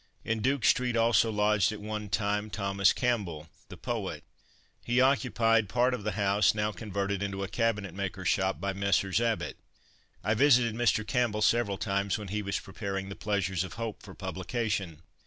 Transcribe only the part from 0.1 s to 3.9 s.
In Duke street also lodged at one time Thomas Campbell, the